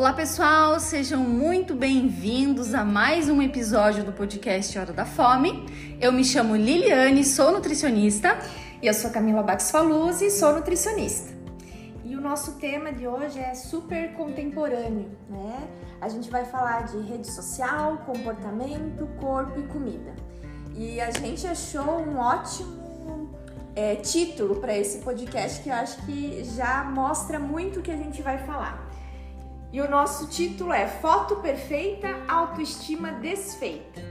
[0.00, 5.66] Olá pessoal, sejam muito bem-vindos a mais um episódio do podcast Hora da Fome.
[6.00, 8.38] Eu me chamo Liliane, sou nutricionista.
[8.80, 11.34] E eu sou Camila Bax Faluzzi, sou nutricionista.
[12.02, 15.68] E o nosso tema de hoje é super contemporâneo, né?
[16.00, 20.14] A gente vai falar de rede social, comportamento, corpo e comida.
[20.74, 23.28] E a gente achou um ótimo
[23.76, 27.96] é, título para esse podcast que eu acho que já mostra muito o que a
[27.98, 28.89] gente vai falar.
[29.72, 34.02] E o nosso título é Foto Perfeita, Autoestima Desfeita.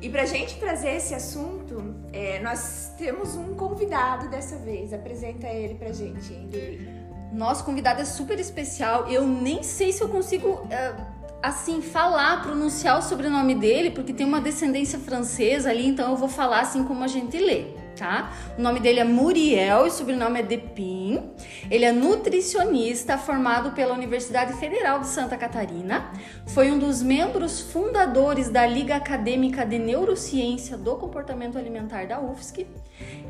[0.00, 4.92] E para gente trazer esse assunto, é, nós temos um convidado dessa vez.
[4.92, 6.88] Apresenta ele para gente, Lili.
[7.32, 9.08] Nosso convidado é super especial.
[9.08, 11.06] Eu nem sei se eu consigo, uh,
[11.42, 16.28] assim, falar, pronunciar o sobrenome dele, porque tem uma descendência francesa ali, então eu vou
[16.28, 18.32] falar assim como a gente lê tá?
[18.56, 21.30] O nome dele é Muriel e o sobrenome é Depin.
[21.70, 26.12] Ele é nutricionista formado pela Universidade Federal de Santa Catarina.
[26.46, 32.66] Foi um dos membros fundadores da Liga Acadêmica de Neurociência do Comportamento Alimentar da UFSC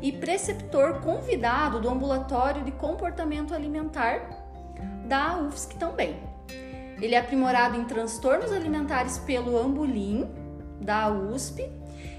[0.01, 4.45] e preceptor convidado do Ambulatório de Comportamento Alimentar
[5.05, 6.15] da UFSC também.
[7.01, 10.27] Ele é aprimorado em transtornos alimentares pelo Ambulim
[10.81, 11.76] da USP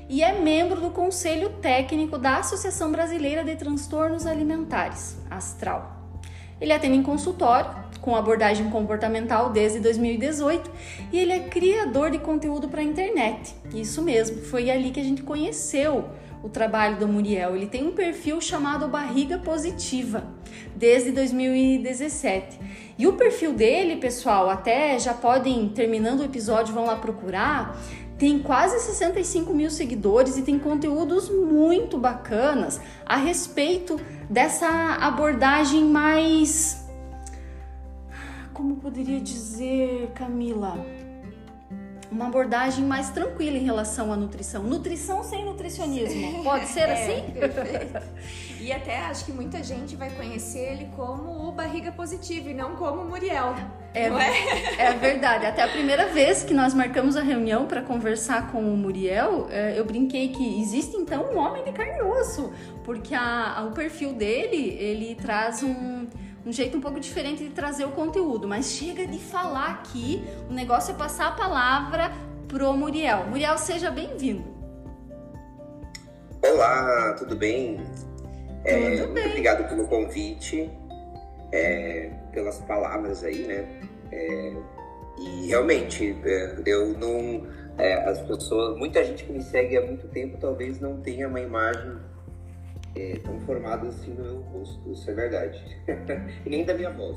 [0.09, 5.97] e é membro do Conselho Técnico da Associação Brasileira de Transtornos Alimentares, Astral.
[6.61, 7.70] Ele atende em consultório
[8.01, 10.70] com abordagem comportamental desde 2018
[11.12, 13.55] e ele é criador de conteúdo para a internet.
[13.75, 16.06] Isso mesmo, foi ali que a gente conheceu
[16.42, 17.55] o trabalho do Muriel.
[17.55, 20.25] Ele tem um perfil chamado Barriga Positiva
[20.75, 22.59] desde 2017.
[22.97, 27.79] E o perfil dele, pessoal, até já podem, terminando o episódio, vão lá procurar
[28.19, 34.69] tem quase 65 mil seguidores e tem conteúdos muito bacanas a respeito dessa
[35.00, 36.84] abordagem mais.
[38.52, 40.77] Como poderia dizer, Camila?
[42.11, 44.62] uma abordagem mais tranquila em relação à nutrição.
[44.62, 46.42] Nutrição sem nutricionismo.
[46.42, 47.33] Pode ser é, assim?
[47.33, 48.02] Perfeito.
[48.61, 52.77] E até acho que muita gente vai conhecer ele como o barriga positiva e não
[52.77, 53.55] como o Muriel.
[53.98, 54.91] É, é?
[54.91, 55.47] é verdade.
[55.47, 59.79] Até a primeira vez que nós marcamos a reunião para conversar com o Muriel, é,
[59.79, 62.53] eu brinquei que existe então um homem de carne e osso,
[62.85, 66.07] porque a, a, o perfil dele ele traz um
[66.47, 70.53] um jeito um pouco diferente de trazer o conteúdo, mas chega de falar aqui, o
[70.53, 72.11] negócio é passar a palavra
[72.47, 73.27] pro Muriel.
[73.27, 74.45] Muriel, seja bem-vindo.
[76.42, 77.80] Olá, tudo bem?
[78.65, 79.25] É, tudo bem.
[79.25, 80.70] Muito obrigado pelo convite,
[81.53, 83.87] é, pelas palavras aí, né?
[84.13, 84.55] É,
[85.19, 87.46] e realmente, é, eu não.
[87.77, 91.41] É, as pessoas, muita gente que me segue há muito tempo talvez não tenha uma
[91.41, 91.96] imagem
[92.97, 95.63] é, tão formado assim no meu rosto, isso é verdade.
[96.45, 97.17] e nem da minha voz.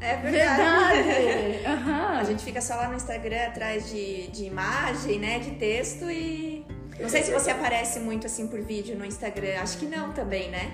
[0.00, 1.02] É verdade.
[1.02, 1.84] verdade.
[1.84, 2.18] Uhum.
[2.18, 5.38] A gente fica só lá no Instagram atrás de, de imagem, né?
[5.38, 6.66] De texto e.
[7.00, 9.60] Não sei se você aparece muito assim por vídeo no Instagram.
[9.60, 10.72] Acho que não também, né?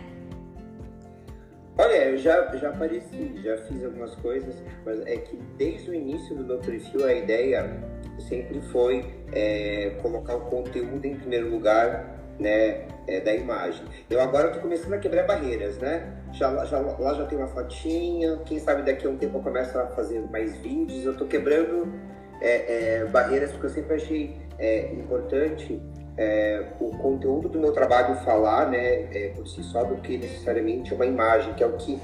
[1.81, 6.35] Olha, eu já, já apareci, já fiz algumas coisas, mas é que desde o início
[6.35, 7.81] do meu perfil a ideia
[8.29, 13.85] sempre foi é, colocar o conteúdo em primeiro lugar né, é, da imagem.
[14.11, 16.21] Eu agora estou começando a quebrar barreiras, né?
[16.33, 19.79] Já, já, lá já tem uma fotinha, quem sabe daqui a um tempo eu começo
[19.79, 21.05] a fazer mais vídeos.
[21.05, 21.93] Eu estou quebrando
[22.41, 25.81] é, é, barreiras porque eu sempre achei é, importante
[26.19, 30.93] é, o conteúdo do meu trabalho falar, né, é, por si só, do que necessariamente
[30.93, 31.99] uma imagem, que é o que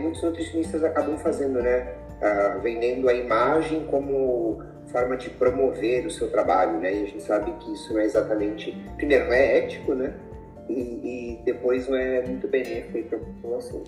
[0.00, 1.94] muitos nutricionistas acabam fazendo, né?
[2.20, 6.94] Ah, vendendo a imagem como forma de promover o seu trabalho, né?
[6.94, 10.14] E a gente sabe que isso não é exatamente, primeiro, não é ético, né?
[10.68, 13.82] E, e depois não é muito benéfico para a população.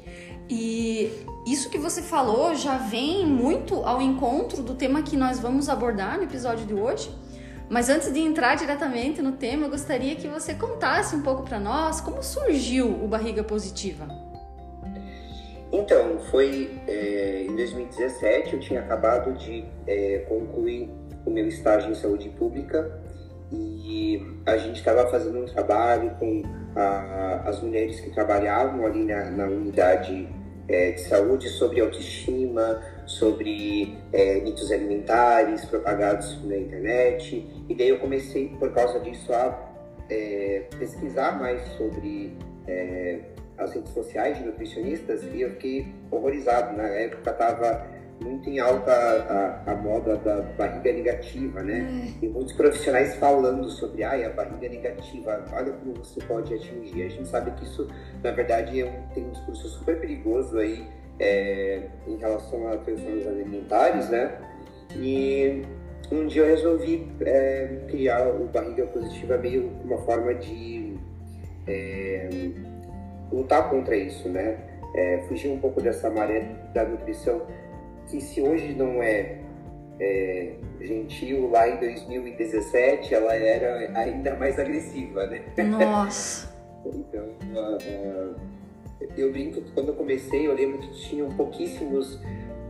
[0.48, 1.12] E
[1.46, 6.16] isso que você falou já vem muito ao encontro do tema que nós vamos abordar
[6.16, 7.10] no episódio de hoje.
[7.74, 11.58] Mas antes de entrar diretamente no tema, eu gostaria que você contasse um pouco para
[11.58, 14.06] nós como surgiu o Barriga Positiva.
[15.72, 20.88] Então, foi é, em 2017, eu tinha acabado de é, concluir
[21.26, 23.02] o meu estágio em saúde pública
[23.50, 26.42] e a gente estava fazendo um trabalho com
[26.76, 30.28] a, as mulheres que trabalhavam ali na, na unidade
[30.68, 37.53] é, de saúde sobre autoestima, sobre é, mitos alimentares propagados na internet.
[37.68, 39.72] E daí eu comecei, por causa disso, a
[40.10, 43.20] é, pesquisar mais sobre é,
[43.56, 46.76] as redes sociais de nutricionistas e eu fiquei horrorizado.
[46.76, 47.86] Na época estava
[48.20, 52.12] muito em alta a, a, moda da barriga negativa, né?
[52.22, 52.24] É.
[52.24, 57.02] E muitos profissionais falando sobre ai, a barriga negativa, olha como você pode atingir.
[57.02, 57.88] A gente sabe que isso,
[58.22, 60.86] na verdade, é um, tem um discurso super perigoso aí
[61.18, 64.38] é, em relação a transtornos alimentares, né?
[64.96, 65.62] E
[66.14, 70.96] um dia eu resolvi é, criar o Barriga Positiva meio uma forma de
[71.66, 72.28] é,
[73.32, 74.58] lutar contra isso, né?
[74.94, 77.42] É, fugir um pouco dessa maré da nutrição
[78.08, 79.38] que se hoje não é,
[79.98, 85.42] é, gentil, lá em 2017 ela era ainda mais agressiva, né?
[85.58, 86.54] Nossa!
[86.86, 87.24] então,
[87.54, 88.36] uh, uh,
[89.16, 92.20] eu brinco que quando eu comecei, eu lembro que tinham pouquíssimos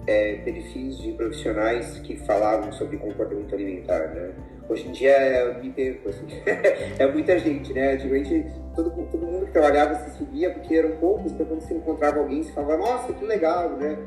[0.06, 4.32] é, perfis de profissionais que falavam sobre comportamento alimentar, né?
[4.68, 6.26] Hoje em dia eu me assim.
[6.98, 7.92] é muita gente, né?
[7.92, 12.18] Antigamente todo, todo mundo que trabalhava se seguia porque eram poucos, então quando você encontrava
[12.18, 13.98] alguém, você falava, nossa, que legal, né?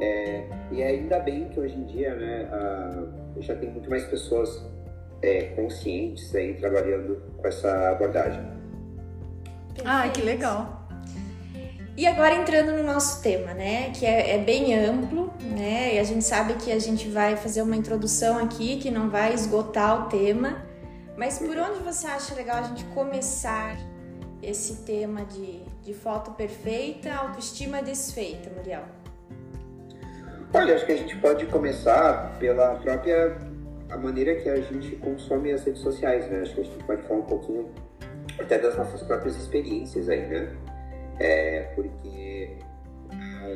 [0.00, 3.04] É, e ainda bem que hoje em dia, né, a,
[3.40, 4.64] já tem muito mais pessoas
[5.22, 8.42] é, conscientes aí trabalhando com essa abordagem.
[9.84, 10.81] Ah, que legal!
[11.94, 16.04] E agora entrando no nosso tema, né, que é, é, bem amplo, né, e a
[16.04, 20.08] gente sabe que a gente vai fazer uma introdução aqui que não vai esgotar o
[20.08, 20.64] tema,
[21.18, 23.76] mas por onde você acha legal a gente começar
[24.42, 28.84] esse tema de, de foto perfeita, autoestima desfeita, Muriel?
[30.54, 33.36] Olha, acho que a gente pode começar pela própria
[33.90, 36.40] a maneira que a gente consome as redes sociais, né?
[36.40, 37.70] Acho que a gente pode falar um pouquinho
[38.38, 40.56] até das nossas próprias experiências aí, né?
[41.22, 42.58] É, porque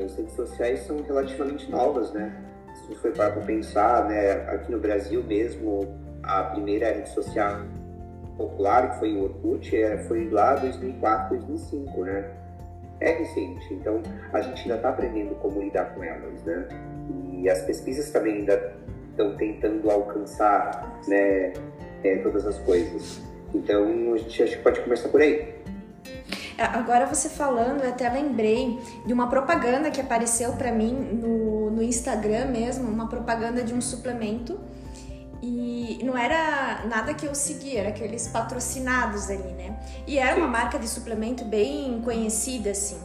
[0.04, 2.32] as redes sociais são relativamente novas, né?
[2.74, 5.80] Se a gente for para pensar, né, aqui no Brasil mesmo,
[6.22, 7.62] a primeira rede social
[8.36, 12.30] popular, que foi o Orkut, é, foi lá 2004, 2005, né?
[13.00, 14.02] É recente, então
[14.32, 16.68] a gente ainda está aprendendo como lidar com elas, né?
[17.32, 18.74] E as pesquisas também ainda
[19.10, 21.52] estão tentando alcançar, né,
[22.04, 23.20] é, todas as coisas.
[23.54, 25.55] Então a gente acho que pode começar por aí.
[26.58, 31.70] É, agora você falando, eu até lembrei de uma propaganda que apareceu para mim no,
[31.70, 34.58] no Instagram mesmo, uma propaganda de um suplemento.
[35.42, 39.78] E não era nada que eu seguia, era aqueles patrocinados ali, né?
[40.06, 42.98] E era uma marca de suplemento bem conhecida, assim.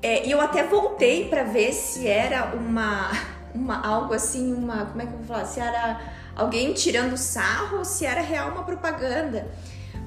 [0.00, 3.10] É, e eu até voltei para ver se era uma,
[3.52, 4.86] uma algo assim, uma.
[4.86, 5.44] Como é que eu vou falar?
[5.44, 6.00] Se era
[6.36, 9.48] alguém tirando sarro ou se era real uma propaganda.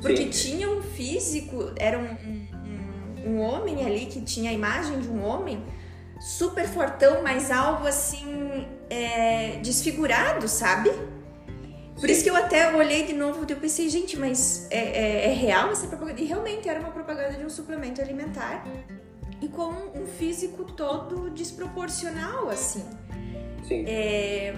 [0.02, 0.30] Porque Sim.
[0.30, 2.61] tinha um físico, era um, um
[3.26, 5.64] um homem ali que tinha a imagem de um homem
[6.20, 10.92] super fortão, mas algo assim é, desfigurado, sabe?
[12.00, 15.32] Por isso que eu até olhei de novo e eu pensei, gente, mas é, é,
[15.32, 16.20] é, real essa propaganda?
[16.20, 18.66] E realmente era uma propaganda de um suplemento alimentar
[19.40, 22.84] e com um físico todo desproporcional, assim.
[23.68, 23.86] Sim.
[23.88, 24.54] É,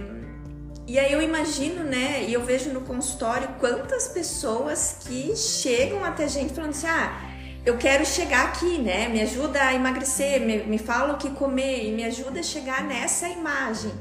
[0.87, 6.27] e aí eu imagino, né, e eu vejo no consultório quantas pessoas que chegam até
[6.27, 7.22] gente falando assim, ah,
[7.65, 9.07] eu quero chegar aqui, né?
[9.07, 12.83] Me ajuda a emagrecer, me, me fala o que comer e me ajuda a chegar
[12.83, 13.91] nessa imagem.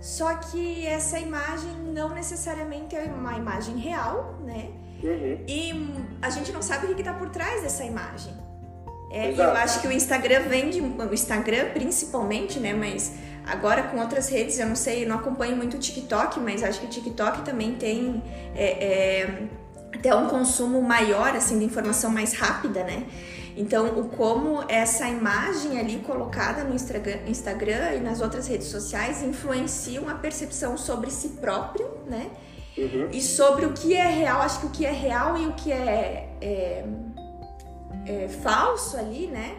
[0.00, 4.68] Só que essa imagem não necessariamente é uma imagem real, né?
[5.02, 5.44] Uhum.
[5.46, 8.32] E a gente não sabe o que está por trás dessa imagem.
[9.12, 12.72] É, eu acho que o Instagram vende, o Instagram principalmente, né?
[12.72, 13.12] Mas
[13.46, 16.80] agora com outras redes, eu não sei, eu não acompanho muito o TikTok, mas acho
[16.80, 18.22] que o TikTok também tem.
[18.56, 19.42] É, é,
[19.94, 23.06] até um consumo maior assim de informação mais rápida, né?
[23.56, 30.08] Então, o como essa imagem ali colocada no Instagram e nas outras redes sociais influenciam
[30.08, 32.30] a percepção sobre si próprio, né?
[32.76, 33.10] Uhum.
[33.12, 35.70] E sobre o que é real, acho que o que é real e o que
[35.70, 36.84] é, é,
[38.06, 39.54] é falso ali, né?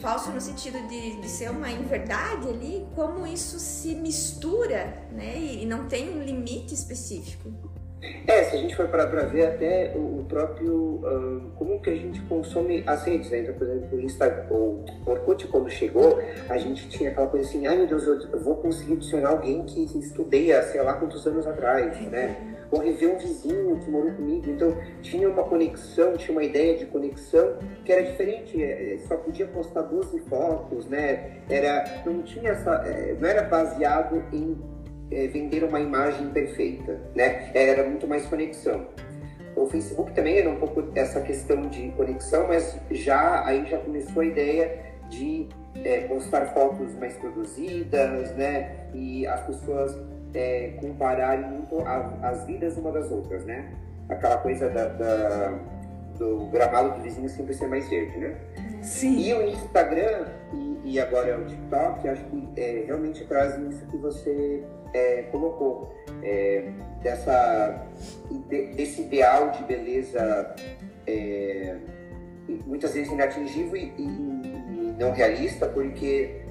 [0.00, 5.38] Falso no sentido de, de ser uma inverdade ali, como isso se mistura, né?
[5.38, 7.52] E, e não tem um limite específico.
[8.26, 11.94] É, se a gente for parar para ver até o próprio uh, como que a
[11.94, 13.40] gente consome as redes, né?
[13.40, 17.66] Então, por exemplo, o Instagram, o Orkut quando chegou, a gente tinha aquela coisa assim,
[17.66, 22.00] ai meu Deus, eu vou conseguir adicionar alguém que estudei sei lá quantos anos atrás,
[22.10, 22.52] né?
[22.72, 24.50] Vou rever um vizinho que morou comigo.
[24.50, 28.62] Então, tinha uma conexão, tinha uma ideia de conexão que era diferente.
[28.62, 31.42] É, é, só podia postar 12 fotos, né?
[31.50, 34.56] Era, não tinha essa, é, não era baseado em
[35.14, 37.50] é, vender uma imagem perfeita, né?
[37.54, 38.86] Era muito mais conexão.
[39.54, 44.22] O Facebook também era um pouco essa questão de conexão, mas já aí já começou
[44.22, 45.48] a ideia de
[45.84, 48.88] é, postar fotos mais produzidas, né?
[48.94, 49.96] E as pessoas
[50.34, 53.72] é, compararem muito a, as vidas uma das outras, né?
[54.08, 55.58] Aquela coisa da, da,
[56.18, 58.36] do gramado do vizinho sempre ser mais verde, né?
[58.80, 59.18] Sim.
[59.18, 63.96] E o Instagram e, e agora o TikTok, acho que é, realmente trazem isso que
[63.98, 66.70] você é, colocou, é,
[67.02, 67.86] dessa,
[68.74, 70.54] desse ideal de beleza
[71.06, 71.76] é,
[72.66, 76.42] muitas vezes inatingível e, e, e, não realista, porque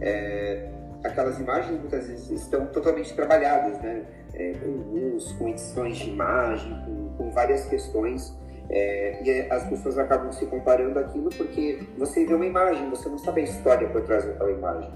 [0.00, 0.68] é,
[1.04, 4.04] aquelas imagens muitas vezes estão totalmente trabalhadas, né?
[4.32, 8.32] É, com luz, com edições de imagem, com, com várias questões.
[8.72, 13.18] É, e as pessoas acabam se comparando aquilo porque você vê uma imagem, você não
[13.18, 14.92] sabe a história por trás daquela imagem.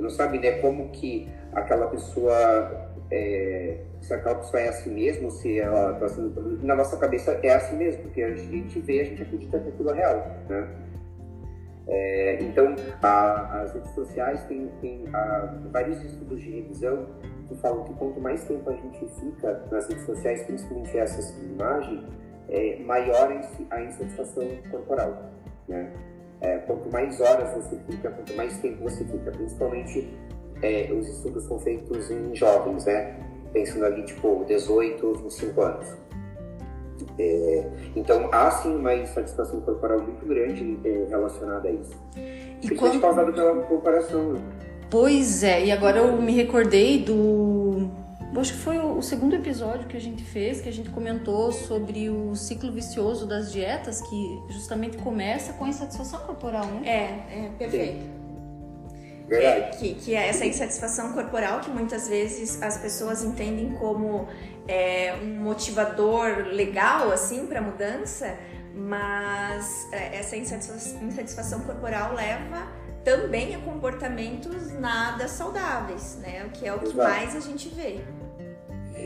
[0.00, 5.58] Não sabe né, como que aquela pessoa, é, se aquela pessoa é assim mesmo, se
[5.58, 6.64] ela está sendo.
[6.64, 9.90] Na nossa cabeça é assim mesmo, porque a gente vê, a gente acredita que aquilo
[9.90, 10.36] é real.
[10.48, 10.68] Né?
[11.88, 17.06] É, então, a, as redes sociais têm, têm a, vários estudos de revisão
[17.48, 21.46] que falam que quanto mais tempo a gente fica nas redes sociais, principalmente essas de
[21.46, 22.06] imagem,
[22.48, 23.32] é, maior
[23.70, 25.30] a insatisfação corporal.
[25.68, 25.92] Né?
[26.40, 30.08] É, quanto mais horas você fica, quanto mais tempo você fica, principalmente
[30.62, 33.16] é, os estudos são feitos em jovens, né?
[33.52, 35.86] Pensando ali, tipo, 18, 25 anos.
[37.18, 37.64] É,
[37.96, 41.92] então, há sim uma insatisfação corporal muito grande é, relacionada a isso.
[42.16, 43.00] E Principalmente quando...
[43.00, 44.32] causada pela comparação.
[44.34, 44.40] Né?
[44.90, 47.69] Pois é, e agora eu me recordei do
[48.38, 52.08] acho que foi o segundo episódio que a gente fez, que a gente comentou sobre
[52.08, 57.24] o ciclo vicioso das dietas, que justamente começa com a insatisfação corporal, né?
[57.30, 58.20] É, é perfeito.
[59.30, 64.26] É, que, que é essa insatisfação corporal que muitas vezes as pessoas entendem como
[64.66, 68.36] é, um motivador legal assim para mudança,
[68.74, 72.66] mas é, essa insatisfação, insatisfação corporal leva
[73.04, 76.44] também a comportamentos nada saudáveis, né?
[76.46, 77.08] O que é o que Exato.
[77.08, 78.00] mais a gente vê.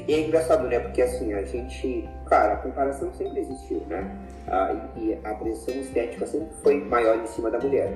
[0.06, 0.78] E é engraçado, né?
[0.80, 2.08] Porque assim, a gente.
[2.26, 4.16] Cara, a comparação sempre existiu, né?
[4.46, 7.92] Ah, e a pressão estética sempre foi maior em cima da mulher.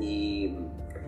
[0.00, 0.58] E.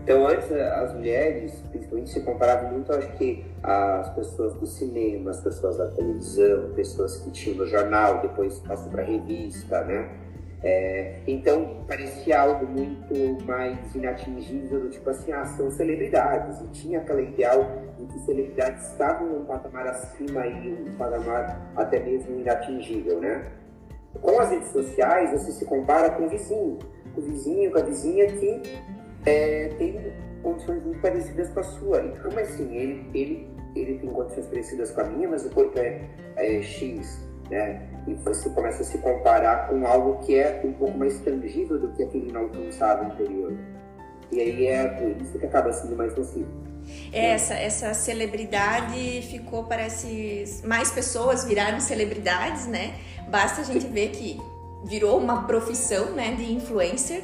[0.02, 5.40] Então, antes, as mulheres, principalmente, se comparavam muito, acho que, as pessoas do cinema, as
[5.40, 10.10] pessoas da televisão, pessoas que tinham no jornal, depois passou para revista, né?
[10.66, 16.58] É, então, parecia algo muito mais inatingível, do tipo assim, ah, são celebridades.
[16.62, 22.00] E tinha aquela ideal de que celebridades estavam num patamar acima e um patamar até
[22.00, 23.52] mesmo inatingível, né?
[24.22, 26.78] Com as redes sociais, você se compara com o vizinho,
[27.14, 28.62] com o vizinho, com a vizinha que
[29.26, 32.00] é, tem condições muito parecidas com a sua.
[32.00, 32.74] E como assim?
[32.74, 37.22] Ele, ele, ele tem condições parecidas com a minha, mas o corpo é, é X
[37.50, 37.82] né?
[38.06, 41.88] E você começa a se comparar com algo que é um pouco mais tangível do
[41.92, 43.56] que aquele inalcançável anterior.
[44.30, 46.48] E aí é por isso que acaba sendo mais nocivo.
[47.12, 50.60] É, essa, essa celebridade ficou, parece.
[50.64, 52.94] Mais pessoas viraram celebridades, né?
[53.28, 54.38] Basta a gente ver que
[54.84, 57.22] virou uma profissão né, de influencer.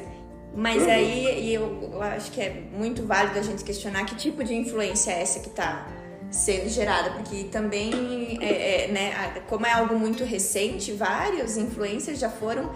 [0.55, 0.89] Mas uhum.
[0.89, 5.11] aí eu, eu acho que é muito válido a gente questionar que tipo de influência
[5.11, 5.87] é essa que está
[6.31, 12.29] sendo gerada, porque também, é, é, né, como é algo muito recente, vários influencers já
[12.29, 12.71] foram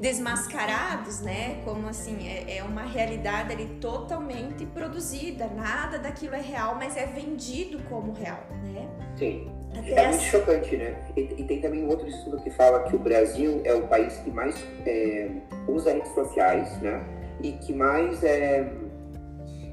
[0.00, 1.60] desmascarados, né?
[1.64, 7.06] Como assim, é, é, uma realidade ali totalmente produzida, nada daquilo é real, mas é
[7.06, 8.88] vendido como real, né?
[9.16, 9.50] Sim.
[9.76, 10.96] Até é muito chocante, né?
[11.16, 14.16] E, e, tem também um outro estudo que fala que o Brasil é o país
[14.18, 15.28] que mais é,
[15.66, 17.04] usa redes sociais, né?
[17.42, 18.72] E que mais é,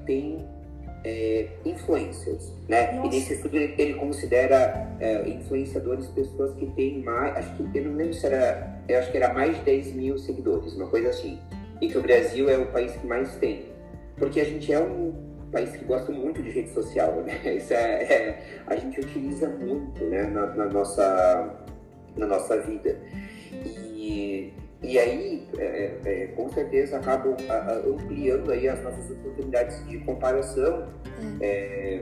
[0.06, 0.46] tem
[1.06, 2.94] é, influencers, né?
[2.94, 3.08] Nossa.
[3.08, 7.86] E nesse estudo ele, ele considera é, influenciadores pessoas que têm mais, acho que eu
[7.86, 11.10] não lembro se era, eu acho que era mais de 10 mil seguidores, uma coisa
[11.10, 11.40] assim.
[11.80, 13.66] E que o Brasil é o país que mais tem,
[14.18, 15.14] porque a gente é um
[15.52, 17.40] país que gosta muito de rede social, né?
[17.56, 21.66] Isso é, é a gente utiliza muito, né, na, na nossa
[22.18, 22.98] na nossa vida.
[23.52, 27.36] E e aí, é, é, é, com certeza, acabam
[27.88, 30.88] ampliando aí as nossas oportunidades de comparação,
[31.20, 31.38] hum.
[31.42, 32.02] é,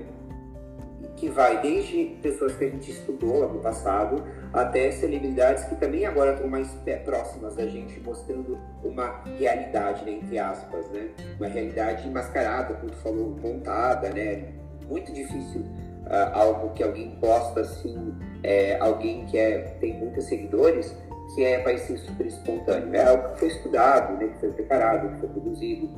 [1.16, 6.06] que vai desde pessoas que a gente estudou lá no passado, até celebridades que também
[6.06, 6.70] agora estão mais
[7.06, 11.10] próximas da gente, mostrando uma realidade, né, entre aspas, né?
[11.40, 14.50] Uma realidade mascarada, como tu falou, montada, né?
[14.90, 18.14] Muito difícil uh, algo que alguém posta assim,
[18.44, 20.94] é, alguém que é, tem muitos seguidores,
[21.34, 22.96] que é, vai ser super espontâneo.
[22.96, 25.90] É algo que foi estudado, né, que foi preparado, que foi produzido.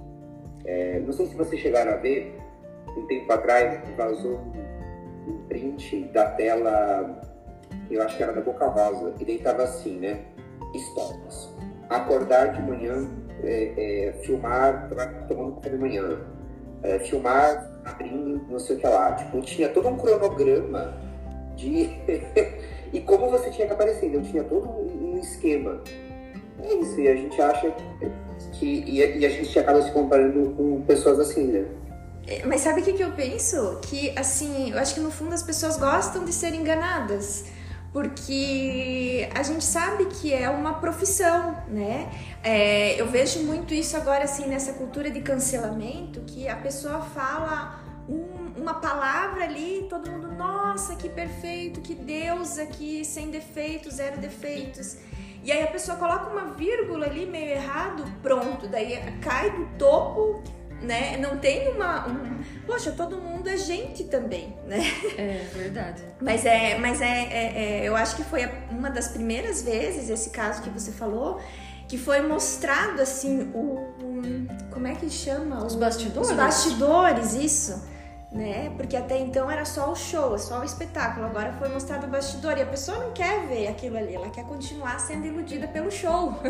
[0.65, 2.39] É, não sei se vocês chegaram a ver,
[2.98, 4.39] um tempo atrás vazou
[5.27, 7.22] um, print da tela,
[7.89, 10.22] eu acho que era da Boca Rosa, e daí tava assim, né?
[10.75, 11.54] Stories.
[11.89, 13.08] Acordar de manhã,
[13.44, 14.89] é, é, filmar,
[15.27, 16.20] tomando café de manhã,
[16.84, 19.13] é, filmar, abrindo, não sei o que lá.
[19.13, 20.98] Tipo, tinha todo um cronograma
[21.56, 21.89] de.
[22.92, 24.13] e como você tinha que aparecer.
[24.13, 24.85] Eu tinha todo
[25.16, 25.82] um esquema.
[26.62, 27.74] É isso, e a gente acha
[28.54, 28.84] que.
[28.88, 31.66] E a, e a gente acaba se comparando com pessoas assim, né?
[32.28, 33.80] É, mas sabe o que, que eu penso?
[33.84, 37.46] Que, assim, eu acho que no fundo as pessoas gostam de ser enganadas.
[37.96, 42.12] porque a gente sabe que é uma profissão, né?
[42.44, 47.85] É, eu vejo muito isso agora assim nessa cultura de cancelamento, que a pessoa fala
[48.08, 54.20] um, uma palavra ali, todo mundo, nossa, que perfeito, que Deus aqui, sem defeitos, zero
[54.20, 54.98] defeitos.
[55.44, 60.44] E aí a pessoa coloca uma vírgula ali meio errado, pronto, daí cai do topo
[60.82, 61.18] né?
[61.18, 64.80] Não tem uma, um, poxa, todo mundo é gente também, né?
[65.18, 66.04] É verdade.
[66.22, 70.30] Mas é, mas é, é, é, eu acho que foi uma das primeiras vezes esse
[70.30, 71.42] caso que você falou
[71.88, 73.94] que foi mostrado assim o,
[74.72, 77.95] como é que chama os bastidores, os bastidores isso.
[78.36, 78.70] Né?
[78.75, 81.25] Porque até então era só o show, só o espetáculo.
[81.25, 84.46] Agora foi mostrado o bastidor e a pessoa não quer ver aquilo ali, ela quer
[84.46, 86.34] continuar sendo iludida pelo show.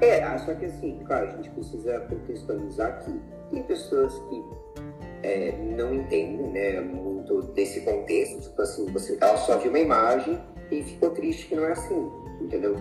[0.00, 4.44] É, ah, só que assim, claro, a gente precisa contextualizar que tem pessoas que
[5.24, 10.38] é, não entendem né, muito desse contexto, tipo assim, você ela só viu uma imagem
[10.70, 12.76] e ficou triste que não é assim, entendeu?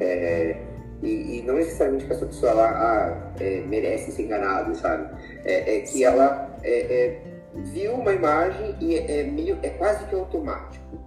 [0.00, 0.62] É,
[1.02, 5.08] e, e, não necessariamente que essa pessoa lá ah, é, merece ser enganada, sabe?
[5.44, 7.20] É, é que ela é, é,
[7.54, 10.98] viu uma imagem e é, meio, é quase que automático.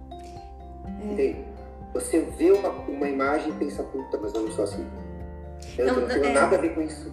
[1.02, 1.44] Entende?
[1.92, 4.86] Você vê uma, uma imagem e pensa, puta, mas eu não sou assim.
[5.76, 6.32] Eu não, não tenho é...
[6.32, 7.10] nada a ver com isso.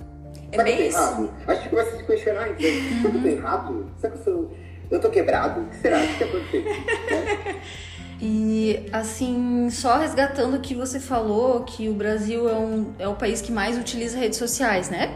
[0.52, 0.98] É bem isso.
[0.98, 1.34] Errado?
[1.48, 2.62] Acho que começa a se questionar, então.
[2.62, 3.92] Será que eu tô errado?
[3.98, 4.52] Será que eu, sou...
[4.92, 5.62] eu tô quebrado?
[5.62, 5.98] O que será?
[5.98, 6.64] O que aconteceu?
[8.22, 13.16] E assim, só resgatando o que você falou, que o Brasil é, um, é o
[13.16, 15.14] país que mais utiliza redes sociais, né?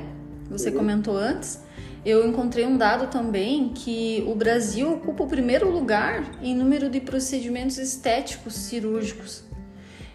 [0.49, 0.77] Você uhum.
[0.77, 1.59] comentou antes.
[2.05, 6.99] Eu encontrei um dado também que o Brasil ocupa o primeiro lugar em número de
[6.99, 9.43] procedimentos estéticos cirúrgicos.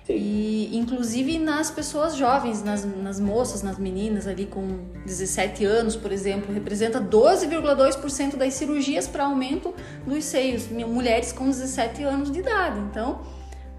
[0.09, 6.13] E inclusive nas pessoas jovens, nas, nas moças, nas meninas ali com 17 anos, por
[6.13, 9.75] exemplo, representa 12,2% das cirurgias para aumento
[10.07, 12.79] dos seios, mulheres com 17 anos de idade.
[12.81, 13.21] Então,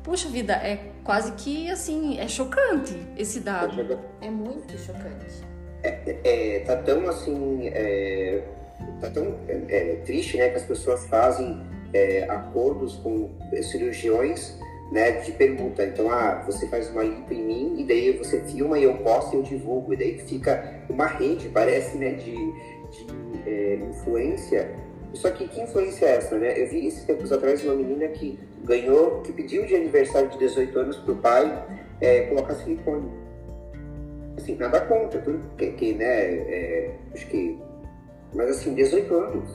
[0.04, 3.98] puxa vida, é quase que assim, é chocante esse dado.
[4.22, 5.48] É muito chocante.
[5.82, 8.44] É, é tá tão assim, é,
[9.00, 11.62] tá tão é, é triste, né, que as pessoas fazem
[11.94, 13.30] é, acordos com
[13.62, 14.58] cirurgiões
[14.92, 15.84] né, de permuta.
[15.84, 19.36] Então, ah, você faz uma lipo em mim e daí você filma e eu posto
[19.36, 19.94] e eu divulgo.
[19.94, 23.08] E daí fica uma rede, parece, né, de, de
[23.46, 24.76] é, influência.
[25.14, 26.62] Só que que influência é essa, né?
[26.62, 30.80] Eu vi esses tempos atrás uma menina que ganhou, que pediu de aniversário de 18
[30.80, 31.66] anos pro pai
[32.02, 33.10] é, colocar silicone.
[34.38, 37.60] Assim, nada contra, tudo que, que né, é, acho que...
[38.36, 39.50] Mas assim, 18 anos.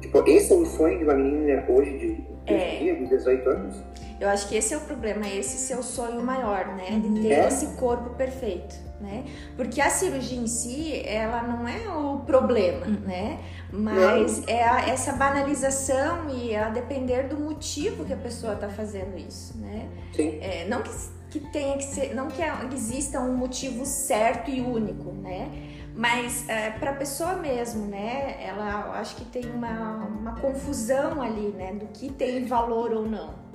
[0.00, 2.94] Tipo, esse é um sonho de uma menina hoje de, de, é.
[2.94, 3.76] de 18 anos.
[4.18, 6.98] Eu acho que esse é o problema, esse seu sonho maior, né?
[7.00, 7.48] De ter é.
[7.48, 9.24] esse corpo perfeito, né?
[9.56, 13.00] Porque a cirurgia em si, ela não é o problema, hum.
[13.04, 13.38] né?
[13.70, 14.48] Mas não.
[14.48, 19.58] é a, essa banalização e a depender do motivo que a pessoa está fazendo isso,
[19.58, 19.88] né?
[20.14, 20.38] Sim.
[20.40, 20.90] É, não que,
[21.30, 22.42] que tenha que ser, não que
[22.74, 25.74] exista um motivo certo e único, né?
[25.94, 28.36] Mas é, para a pessoa mesmo, né?
[28.42, 31.72] Ela acho que tem uma, uma confusão ali, né?
[31.72, 33.46] Do que tem valor ou não.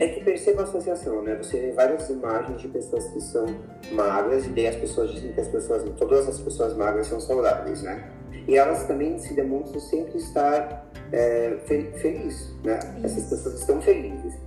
[0.00, 1.36] É que perceba a associação, né?
[1.36, 3.44] Você vê várias imagens de pessoas que são
[3.92, 7.82] magras e daí as pessoas dizem que as pessoas, todas as pessoas magras são saudáveis,
[7.82, 8.10] né?
[8.48, 12.78] E elas também se demonstram sempre estar é, fel felizes, né?
[12.96, 13.06] Isso.
[13.06, 14.38] Essas pessoas estão felizes.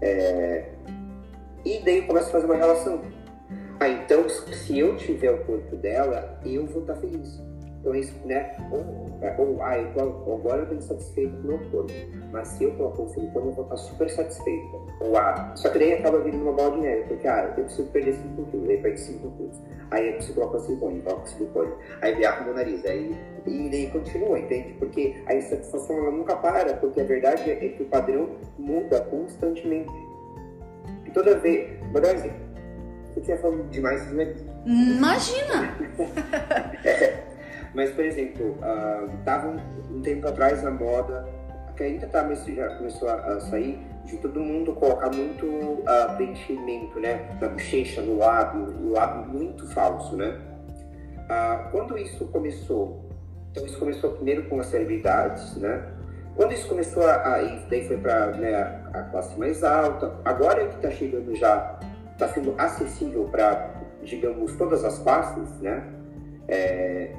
[0.00, 0.72] É...
[1.64, 3.02] E daí começa a fazer uma relação.
[3.78, 7.40] Ah, então se eu tiver o corpo dela, eu vou estar feliz.
[7.82, 8.56] Então, isso, né?
[8.70, 11.92] Ou, é, ou ah, eu tô, agora eu estou insatisfeito com o meu corpo,
[12.30, 14.86] mas se eu colocar o silicone, eu vou estar super satisfeito.
[15.00, 17.88] Ou ah, só que daí acaba vindo uma bola de neve, porque ah, eu preciso
[17.88, 19.60] perder 5 quilos, aí perde 5 quilos.
[19.90, 21.72] Aí eu preciso colocar o silicone, coloca o silicone.
[22.00, 23.16] Aí viaja o meu nariz, aí,
[23.46, 24.74] e daí continua, entende?
[24.78, 29.92] Porque a insatisfação ela nunca para, porque a verdade é que o padrão muda constantemente.
[31.04, 32.52] E toda vez, vou dar um exemplo.
[33.12, 34.34] Você tinha falado demais, né?
[34.64, 35.76] Imagina!
[36.84, 37.22] é,
[37.74, 41.26] mas, por exemplo, uh, um, tempo atrás na moda,
[41.76, 47.00] que ainda tá, já começou a, a, sair, de todo mundo colocar muito uh, preenchimento,
[47.00, 47.28] né?
[47.40, 50.38] Na bochecha, no lábio, no lábio muito falso, né?
[51.18, 53.08] Uh, quando isso começou,
[53.50, 55.92] então isso começou primeiro com as celebridades, né?
[56.36, 60.66] Quando isso começou a, a daí foi para né, a classe mais alta, agora é
[60.66, 61.78] que está chegando já,
[62.12, 63.70] está sendo acessível para,
[64.02, 65.86] digamos, todas as classes, né?
[66.48, 67.14] É,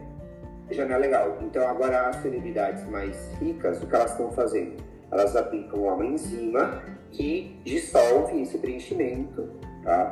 [0.72, 1.38] já não é legal.
[1.42, 4.84] Então agora as celebridades mais ricas, o que elas estão fazendo?
[5.12, 9.50] Elas aplicam uma enzima que dissolve esse preenchimento,
[9.84, 10.12] tá?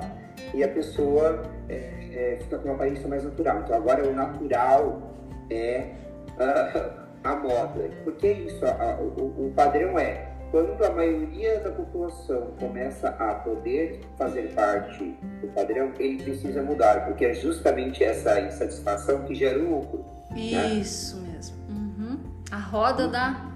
[0.53, 1.73] E a pessoa é,
[2.13, 3.61] é, fica com uma aparência mais natural.
[3.61, 5.13] Então agora o natural
[5.49, 5.91] é
[6.37, 6.91] a,
[7.31, 7.89] a moda.
[8.03, 14.01] Porque isso, a, o, o, padrão é quando a maioria da população começa a poder
[14.17, 19.77] fazer parte do padrão, ele precisa mudar, porque é justamente essa insatisfação que gera o
[19.77, 20.05] lucro.
[20.29, 20.37] Né?
[20.73, 21.33] Isso né?
[21.33, 21.55] mesmo.
[21.69, 22.19] Uhum.
[22.51, 23.49] A roda da.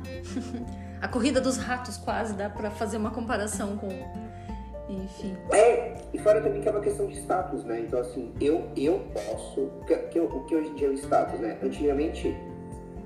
[1.01, 3.89] a corrida dos ratos, quase, dá para fazer uma comparação com.
[4.87, 5.35] Enfim.
[5.51, 7.81] É, e fora também que é uma questão de status, né?
[7.81, 9.69] Então, assim, eu, eu posso.
[9.85, 11.57] Que, que, o que hoje em dia é o status, né?
[11.61, 12.37] Antigamente,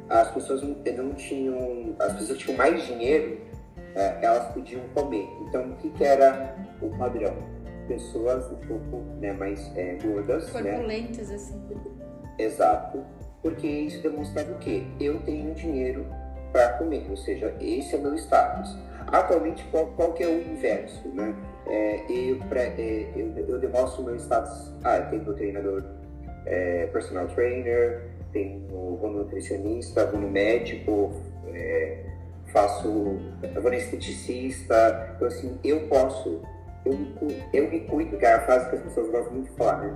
[0.10, 0.76] as pessoas não
[1.16, 1.96] tinham.
[1.98, 3.49] As pessoas tinham mais dinheiro
[3.96, 5.28] é, elas podiam comer.
[5.42, 7.36] Então, o que, que era o padrão?
[7.88, 10.54] Pessoas um pouco né, mais é, gordas.
[10.54, 10.72] Né?
[10.72, 11.36] Corpulentas, né?
[11.36, 11.62] assim.
[12.38, 13.04] Exato.
[13.42, 14.84] Porque isso demonstrava o quê?
[15.00, 16.06] Eu tenho dinheiro
[16.52, 18.78] para comer, ou seja, esse é meu status.
[19.08, 21.36] Atualmente, qual, qual que é o inverso, né?
[21.68, 24.74] É, eu, pra, é, eu, eu, demonstro o meu status.
[24.84, 25.84] Ah, eu tenho meu treinador
[26.46, 31.14] é, personal trainer, tenho, vou nutricionista, vou no médico,
[31.54, 32.04] é,
[32.52, 33.20] faço,
[33.56, 36.42] eu vou esteticista, então assim, eu posso,
[36.86, 39.50] eu me, cuido, eu me cuido, que é a frase que as pessoas gostam muito
[39.50, 39.96] de falar, né?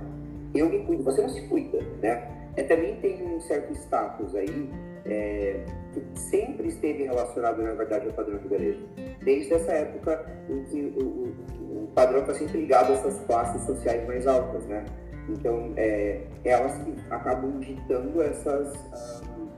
[0.54, 2.28] Eu me cuido, você não se cuida, né?
[2.56, 4.70] É, também tem um certo status aí,
[5.04, 8.80] é, que sempre esteve relacionado, na verdade, ao padrão de beleza.
[9.24, 13.62] Desde essa época em que o, o, o padrão está sempre ligado a essas classes
[13.62, 14.84] sociais mais altas, né?
[15.28, 18.72] Então, é, elas que acabam ditando essas...
[18.74, 19.53] Uh,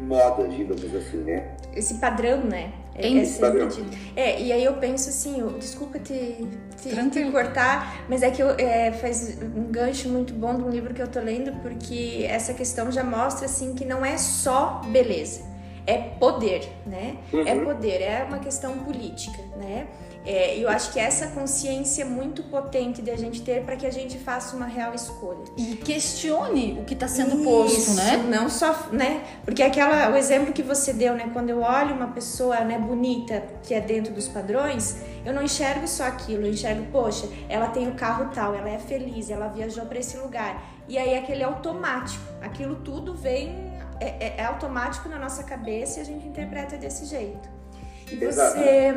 [0.00, 1.56] modas, digamos assim, né?
[1.74, 2.72] Esse padrão, né?
[2.94, 3.68] É, é, padrão.
[4.16, 6.46] é, e aí eu penso assim, eu, desculpa te,
[6.82, 10.68] te, te, cortar, mas é que eu, é, faz um gancho muito bom de um
[10.68, 14.82] livro que eu tô lendo, porque essa questão já mostra assim que não é só
[14.88, 15.42] beleza,
[15.86, 17.16] é poder, né?
[17.32, 17.46] É uhum.
[17.46, 19.86] É poder, é uma questão política, né?
[20.24, 23.86] É, eu acho que essa consciência é muito potente de a gente ter para que
[23.86, 25.44] a gente faça uma real escolha.
[25.56, 28.16] E questione o que está sendo Isso, posto, né?
[28.28, 29.24] Não só, né?
[29.44, 31.30] Porque aquela, o exemplo que você deu, né?
[31.32, 35.88] Quando eu olho uma pessoa né, bonita que é dentro dos padrões, eu não enxergo
[35.88, 39.86] só aquilo, eu enxergo, poxa, ela tem o carro tal, ela é feliz, ela viajou
[39.86, 40.62] para esse lugar.
[40.86, 46.02] E aí aquele automático, aquilo tudo vem, é, é, é automático na nossa cabeça e
[46.02, 47.48] a gente interpreta desse jeito.
[48.10, 48.94] E você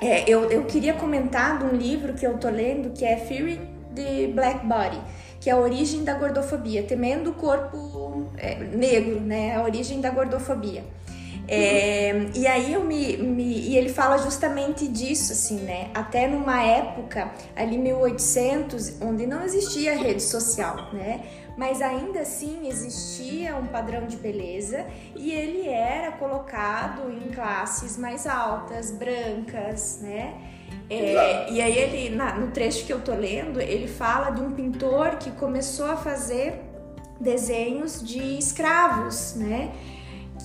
[0.00, 3.60] é, eu, eu queria comentar de um livro que eu tô lendo que é Fury
[3.94, 5.00] the Black Body,
[5.40, 9.56] que é a origem da gordofobia, temendo o corpo é, negro, né?
[9.56, 10.84] A origem da gordofobia.
[11.46, 12.30] É, uhum.
[12.34, 15.90] E aí eu me, me, e ele fala justamente disso, assim, né?
[15.92, 21.20] Até numa época ali 1800, onde não existia rede social, né?
[21.56, 28.26] Mas ainda assim existia um padrão de beleza e ele era colocado em classes mais
[28.26, 30.34] altas, brancas, né?
[30.90, 34.50] É, e aí ele, na, no trecho que eu tô lendo, ele fala de um
[34.50, 36.60] pintor que começou a fazer
[37.20, 39.72] desenhos de escravos, né?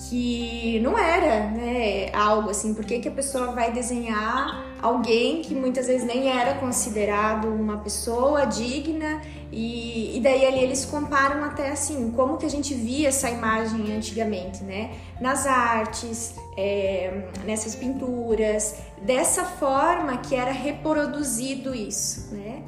[0.08, 5.54] Que não era né, algo assim, por que, que a pessoa vai desenhar alguém que
[5.54, 9.20] muitas vezes nem era considerado uma pessoa digna
[9.52, 13.92] e, e, daí ali eles comparam até assim, como que a gente via essa imagem
[13.92, 14.92] antigamente, né?
[15.20, 22.62] Nas artes, é, nessas pinturas, dessa forma que era reproduzido isso, né?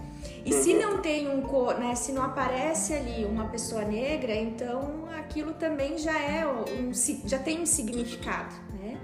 [0.45, 1.43] E se não tem um
[1.79, 6.91] né, se não aparece ali uma pessoa negra, então aquilo também já é um,
[7.25, 8.99] já tem um significado, né?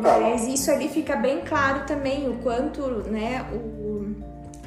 [0.00, 3.75] Mas isso ali fica bem claro também o quanto, né, o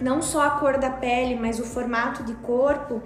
[0.01, 3.01] não só a cor da pele, mas o formato de corpo,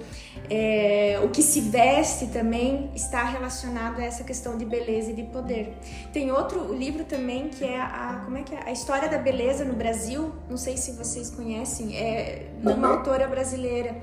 [0.50, 5.24] é, o que se veste também está relacionado a essa questão de beleza e de
[5.24, 5.74] poder.
[6.12, 9.66] Tem outro livro também que é a como é que é a história da beleza
[9.66, 10.32] no Brasil.
[10.50, 13.96] Não sei se vocês conhecem, é de uma autora brasileira.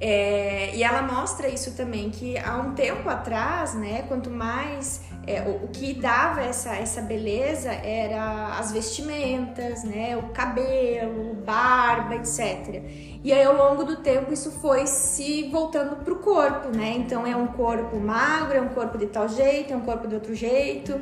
[0.00, 5.42] É, e ela mostra isso também que há um tempo atrás, né, quanto mais é,
[5.42, 12.82] o, o, que dava essa, essa beleza era as vestimentas, né, o cabelo, barba, etc.
[13.22, 16.92] E aí ao longo do tempo isso foi se voltando para o corpo, né?
[16.94, 20.14] Então é um corpo magro, é um corpo de tal jeito, é um corpo de
[20.14, 21.00] outro jeito,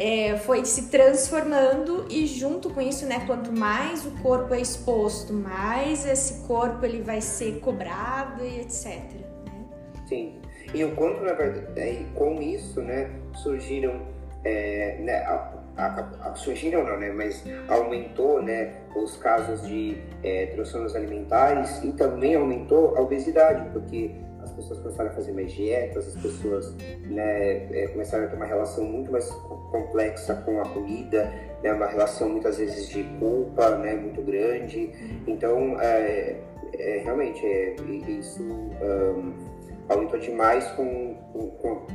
[0.00, 5.30] é, foi se transformando e junto com isso, né, quanto mais o corpo é exposto,
[5.34, 8.86] mais esse corpo ele vai ser cobrado e etc.
[8.86, 9.66] Né?
[10.08, 10.40] Sim.
[10.72, 14.00] E o quanto, na verdade, com isso, né, surgiram,
[14.42, 20.46] é, né, a, a, a, surgiram não, né, mas aumentou, né, os casos de é,
[20.46, 24.14] transtornos alimentares e também aumentou a obesidade, porque
[24.60, 26.74] pessoas começaram a fazer mais dietas, as pessoas
[27.06, 29.28] né, é, começaram a ter uma relação muito mais
[29.70, 34.92] complexa com a comida, né, uma relação muitas vezes de culpa né, muito grande.
[35.26, 36.36] Então, é,
[36.74, 37.74] é realmente, é,
[38.08, 39.32] isso um,
[39.88, 41.86] aumentou demais com, com, com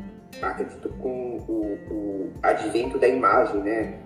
[0.41, 3.99] acredito com o, o, advento da imagem, né?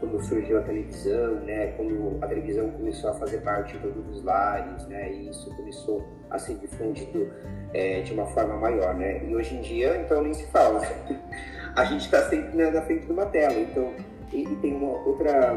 [0.00, 4.24] Quando surgiu a televisão, né, quando a televisão começou a fazer parte de todos os
[4.24, 7.30] lares, né, e isso começou a ser difundido
[7.72, 10.80] é, de uma forma maior, né, e hoje em dia, então, nem se fala.
[11.76, 13.92] a gente está sempre né, na frente de uma tela, então,
[14.32, 15.54] e, e tem uma outra,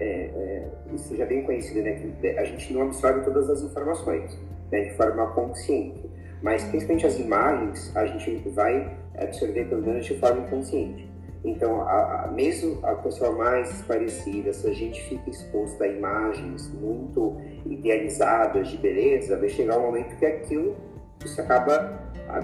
[0.00, 3.62] é, é, isso já é bem conhecido, né, que a gente não absorve todas as
[3.62, 4.38] informações,
[4.70, 6.08] né, de forma consciente,
[6.42, 11.17] mas principalmente as imagens a gente vai absorver pelo menos de forma inconsciente.
[11.44, 16.68] Então, a, a, mesmo a pessoa mais parecida, se a gente fica exposto a imagens
[16.74, 20.76] muito idealizadas de beleza, vai chegar um momento que aquilo
[21.20, 21.98] você acaba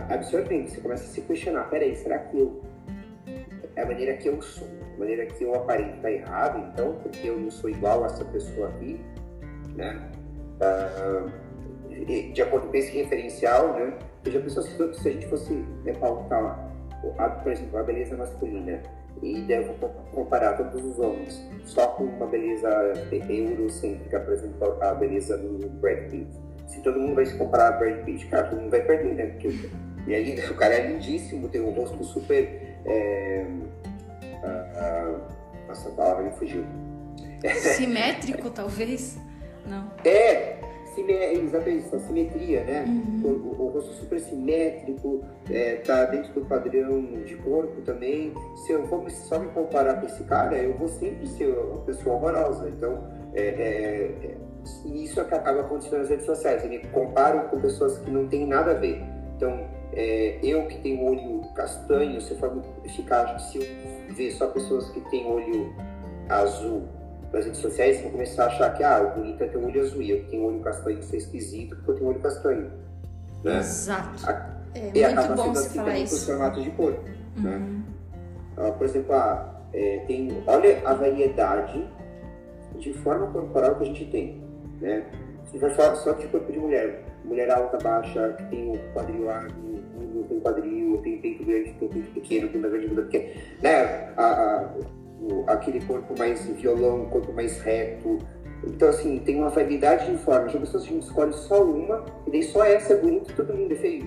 [0.08, 2.60] absorvendo, você começa a se questionar, peraí, será que eu
[3.76, 7.28] é a maneira que eu sou, a maneira que eu aparento está errado, então, porque
[7.28, 9.00] eu não sou igual a essa pessoa aqui,
[9.74, 10.10] né?
[10.60, 11.26] Ah,
[12.32, 13.98] de acordo com esse referencial, né?
[14.24, 15.52] Eu já pensou se, a gente fosse
[15.84, 16.70] né, pautar a,
[17.42, 18.80] por exemplo, a beleza masculina
[19.22, 19.74] e devo
[20.12, 22.68] comparar todos os homens só com uma beleza
[23.28, 26.28] eurocêntrica, por exemplo, a beleza do Brad Pitt.
[26.66, 29.26] Se todo mundo vai se comparar a Brad Pitt, cara, todo mundo vai perder, né?
[29.26, 29.48] Porque
[30.06, 32.76] e aí, o cara é lindíssimo, tem um rosto super.
[32.86, 33.46] É,
[34.42, 35.20] a,
[35.68, 36.64] nossa, a palavra me fugiu.
[37.76, 39.18] Simétrico, talvez?
[39.66, 39.90] Não.
[40.04, 40.56] É,
[41.00, 42.84] exatamente, essa simetria, né?
[42.86, 43.22] Uhum.
[43.24, 48.32] O, o, rosto super simétrico, é, tá dentro do padrão de corpo também.
[48.64, 52.16] Se eu for só me comparar com esse cara, eu vou sempre ser uma pessoa
[52.16, 52.68] horrorosa.
[52.68, 53.04] Então,
[53.34, 54.36] é, é, é
[54.84, 56.64] isso é que acaba acontecendo nas redes sociais.
[56.64, 59.02] Ele compara com pessoas que não têm nada a ver.
[59.36, 64.90] Então, é, eu que tenho olho castanho, se for ficar, se eu ver só pessoas
[64.90, 65.74] que têm olho
[66.28, 66.82] azul
[67.34, 69.82] nas redes sociais vão começar a achar que ah, o bonito é ter um olho
[69.82, 72.70] azul e eu que tenho olho castanho ser esquisito porque eu tenho olho castanho.
[73.42, 73.58] Né?
[73.58, 74.30] Exato.
[74.30, 76.14] A, é e muito bom você falar isso.
[76.14, 77.02] Os formatos de corpo.
[77.02, 77.12] Né?
[77.36, 77.42] Uhum.
[77.42, 77.82] Né?
[78.56, 81.84] Ah, por exemplo, ah, é, tem, olha a variedade
[82.78, 84.40] de forma corporal que a gente tem.
[84.80, 85.04] Né?
[85.50, 89.24] Se vai falar só de corpo de mulher, mulher alta, baixa, que tem o quadril
[89.24, 89.52] largo,
[90.14, 93.24] não tem quadril, tem peito grande, tem peito pequeno, tem bunda pequena.
[93.60, 94.12] Né?
[94.16, 94.70] A, a,
[95.46, 98.18] aquele corpo mais violão, corpo mais reto.
[98.66, 100.52] Então, assim, tem uma variedade de formas.
[100.52, 103.54] Já pessoas a gente escolhe só uma, e daí só essa é bonita e todo
[103.54, 104.06] mundo é feio.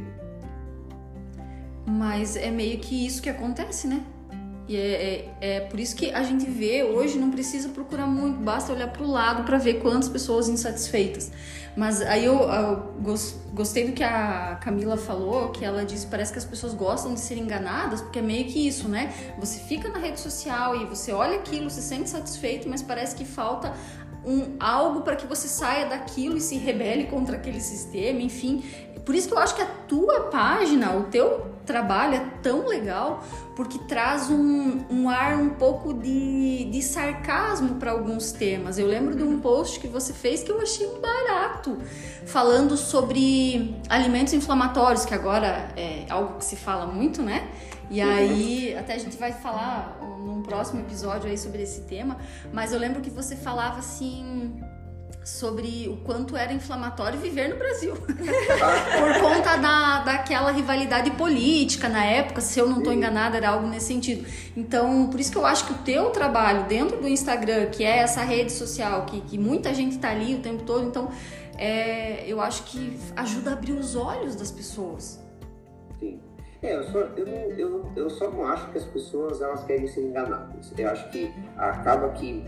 [1.85, 4.03] Mas é meio que isso que acontece, né?
[4.67, 8.39] E é, é, é, por isso que a gente vê hoje, não precisa procurar muito,
[8.39, 11.31] basta olhar para o lado para ver quantas pessoas insatisfeitas.
[11.75, 12.93] Mas aí eu, eu,
[13.53, 17.19] gostei do que a Camila falou, que ela disse parece que as pessoas gostam de
[17.19, 19.13] ser enganadas, porque é meio que isso, né?
[19.39, 23.23] Você fica na rede social e você olha aquilo, se sente satisfeito, mas parece que
[23.23, 23.73] falta
[24.27, 28.63] um algo para que você saia daquilo e se rebele contra aquele sistema, enfim.
[29.05, 33.23] Por isso que eu acho que a tua página, o teu trabalho é tão legal,
[33.55, 38.77] porque traz um, um ar um pouco de, de sarcasmo para alguns temas.
[38.77, 41.77] Eu lembro de um post que você fez que eu achei barato,
[42.25, 47.49] falando sobre alimentos inflamatórios, que agora é algo que se fala muito, né?
[47.89, 52.17] E aí, até a gente vai falar num próximo episódio aí sobre esse tema,
[52.51, 54.61] mas eu lembro que você falava assim
[55.27, 57.93] sobre o quanto era inflamatório viver no Brasil.
[57.99, 63.67] Por conta da, daquela rivalidade política na época, se eu não estou enganada, era algo
[63.67, 64.25] nesse sentido.
[64.55, 67.97] Então, por isso que eu acho que o teu trabalho dentro do Instagram, que é
[67.97, 71.09] essa rede social, que, que muita gente está ali o tempo todo, então
[71.57, 75.19] é, eu acho que ajuda a abrir os olhos das pessoas.
[76.61, 80.01] É, eu só, eu, eu, eu só não acho que as pessoas elas querem ser
[80.01, 80.73] enganadas.
[80.77, 82.43] Eu acho que acaba que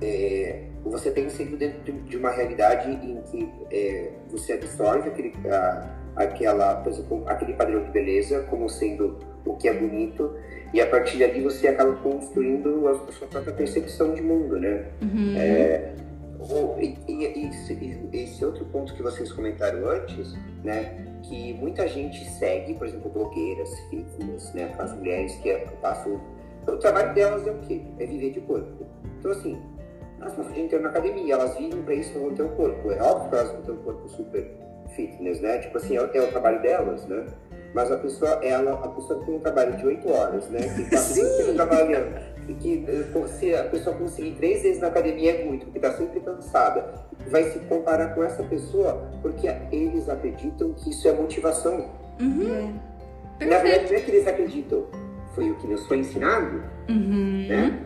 [0.00, 5.96] é, você tem sido dentro de uma realidade em que é, você absorve aquele, a,
[6.16, 10.34] aquela, por exemplo, aquele padrão de beleza como sendo o que é bonito
[10.72, 14.86] e a partir dali você acaba construindo a sua própria percepção de mundo, né?
[15.02, 15.36] Uhum.
[15.36, 15.94] É,
[16.80, 17.50] e, e,
[18.12, 23.10] e, esse outro ponto que vocês comentaram antes, né, que muita gente segue, por exemplo,
[23.10, 26.20] blogueiras, fitness, né, as mulheres que passam,
[26.66, 27.82] o trabalho delas é o quê?
[27.98, 28.86] É viver de corpo.
[29.18, 29.60] Então assim,
[30.20, 32.90] elas passam o dia inteiro na academia, elas vivem para isso, para manter o corpo.
[32.90, 34.50] É óbvio que elas vão ter um corpo super
[34.94, 35.58] fitness, né?
[35.58, 37.26] Tipo assim, é, é o trabalho delas, né?
[37.74, 40.60] Mas a pessoa, ela, a pessoa que tem um trabalho de 8 horas, né?
[40.74, 42.14] Que está sempre trabalhando,
[42.48, 45.92] e que eh, se a pessoa conseguir três vezes na academia é muito, porque está
[45.92, 46.94] sempre cansada,
[47.28, 51.90] vai se comparar com essa pessoa porque eles acreditam que isso é motivação.
[52.20, 52.78] Uhum.
[53.40, 54.84] Na verdade, não é que eles acreditam,
[55.34, 57.46] foi o que nos foi ensinado, uhum.
[57.48, 57.80] né?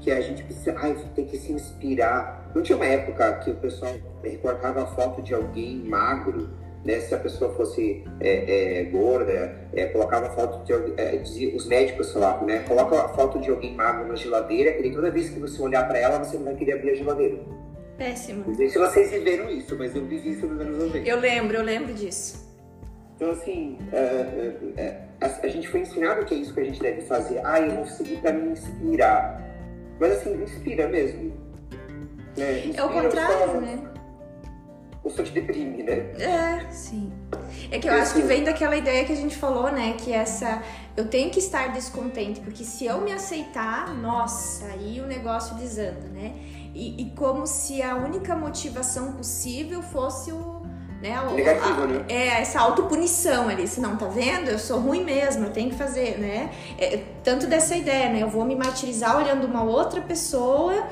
[0.00, 2.48] que a gente precisa, ai, tem que se inspirar.
[2.54, 6.48] Não tinha uma época que o pessoal recortava a foto de alguém magro,
[6.84, 7.00] né?
[7.00, 11.22] Se a pessoa fosse é, é, gorda, é, colocava foto de é,
[11.54, 12.60] os médicos falavam, né?
[12.60, 15.98] Coloca a foto de alguém magro na geladeira e toda vez que você olhar para
[15.98, 17.38] ela, você não vai querer abrir a geladeira.
[17.98, 18.44] Péssimo.
[18.46, 21.08] Não sei se vocês viveram isso, mas eu vivi isso nos anos 90.
[21.08, 22.46] Eu lembro, eu lembro disso.
[23.16, 27.00] Então, assim, é, é, a, gente foi ensinado que é isso que a gente deve
[27.02, 27.40] fazer.
[27.42, 29.42] Ah, eu vou seguir para me inspirar.
[29.98, 31.32] Mas, assim, inspira mesmo.
[32.36, 32.58] Né?
[32.58, 33.95] Inspira é o contrário, né?
[35.06, 35.98] Ou só te deprime, né?
[36.18, 37.12] É, sim.
[37.70, 39.94] É que eu acho que vem daquela ideia que a gente falou, né?
[39.96, 40.60] Que essa.
[40.96, 46.08] Eu tenho que estar descontente, porque se eu me aceitar, nossa, aí o negócio desanda,
[46.12, 46.34] né?
[46.74, 50.66] E, e como se a única motivação possível fosse o
[51.00, 51.20] né?
[51.20, 52.04] O, Negativo, a, né?
[52.08, 53.68] É, essa autopunição ali.
[53.68, 54.50] Se não, tá vendo?
[54.50, 56.50] Eu sou ruim mesmo, eu tenho que fazer, né?
[56.76, 58.22] É, tanto dessa ideia, né?
[58.22, 60.84] Eu vou me martirizar olhando uma outra pessoa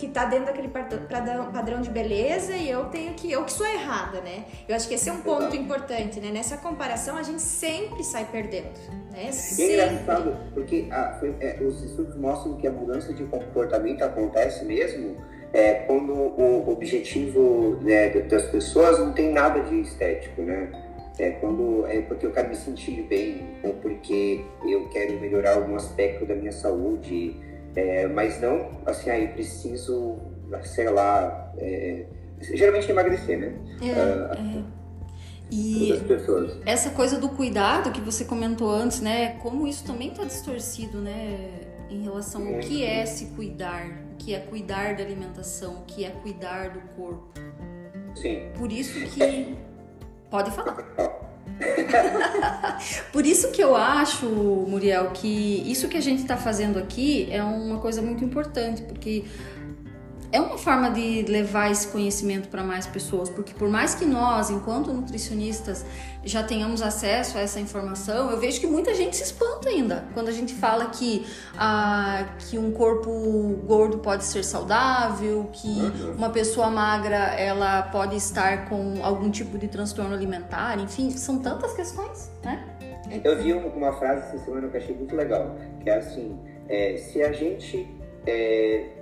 [0.00, 4.22] que tá dentro daquele padrão de beleza e eu tenho que eu que sou errada,
[4.22, 4.46] né?
[4.66, 6.30] Eu acho que esse é um ponto importante, né?
[6.32, 8.70] Nessa comparação a gente sempre sai perdendo,
[9.12, 9.30] né?
[9.30, 9.74] Sempre.
[9.74, 14.64] É engraçado porque a, foi, é, os estudos mostram que a mudança de comportamento acontece
[14.64, 15.18] mesmo
[15.52, 20.70] é, quando o objetivo né, das pessoas não tem nada de estético, né?
[21.18, 25.76] É quando é porque eu quero me sentir bem ou porque eu quero melhorar algum
[25.76, 27.36] aspecto da minha saúde,
[27.74, 30.18] é, mas não assim, aí ah, preciso,
[30.64, 32.06] sei lá, é,
[32.40, 33.54] geralmente emagrecer, né?
[33.82, 34.64] É, uh,
[35.50, 35.92] E
[36.64, 39.36] essa coisa do cuidado que você comentou antes, né?
[39.40, 41.50] Como isso também está distorcido, né?
[41.88, 43.84] Em relação ao que é se cuidar,
[44.18, 47.32] que é cuidar da alimentação, que é cuidar do corpo.
[48.14, 48.50] Sim.
[48.56, 49.56] Por isso que.
[50.30, 51.29] Pode falar.
[53.12, 57.42] Por isso que eu acho, Muriel, que isso que a gente está fazendo aqui é
[57.42, 59.24] uma coisa muito importante, porque
[60.32, 64.50] é uma forma de levar esse conhecimento para mais pessoas, porque por mais que nós,
[64.50, 65.84] enquanto nutricionistas,
[66.24, 70.28] já tenhamos acesso a essa informação, eu vejo que muita gente se espanta ainda quando
[70.28, 73.10] a gente fala que, ah, que um corpo
[73.66, 76.14] gordo pode ser saudável, que uhum.
[76.16, 81.72] uma pessoa magra ela pode estar com algum tipo de transtorno alimentar, enfim, são tantas
[81.72, 82.64] questões, né?
[83.24, 86.38] Eu vi uma frase essa semana que eu achei muito legal, que é assim,
[86.68, 87.88] é, se a gente
[88.24, 88.99] é,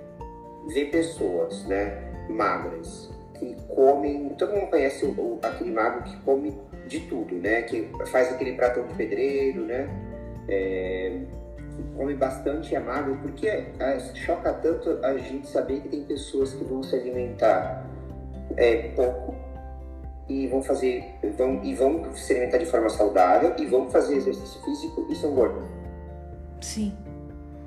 [0.67, 4.29] vê pessoas, né, magras, que comem.
[4.37, 7.61] Todo mundo conhece o, o, aquele magro que come de tudo, né?
[7.61, 9.87] Que faz aquele pratão de pedreiro, né?
[10.47, 11.19] É,
[11.95, 16.53] come bastante e é magro, porque é, choca tanto a gente saber que tem pessoas
[16.53, 17.87] que vão se alimentar
[18.57, 19.35] é, pouco
[20.27, 21.03] e vão fazer
[21.37, 25.33] vão, e vão se alimentar de forma saudável e vão fazer exercício físico e são
[25.33, 25.63] gordos.
[26.61, 26.93] Sim.